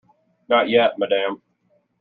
[0.49, 1.43] Not yet, madam.